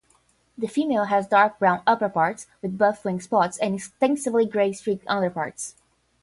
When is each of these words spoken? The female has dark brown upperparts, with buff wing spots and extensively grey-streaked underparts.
The 0.57 0.65
female 0.67 1.03
has 1.03 1.27
dark 1.27 1.59
brown 1.59 1.83
upperparts, 1.85 2.47
with 2.63 2.75
buff 2.75 3.05
wing 3.05 3.21
spots 3.21 3.59
and 3.59 3.75
extensively 3.75 4.47
grey-streaked 4.47 5.05
underparts. 5.07 5.75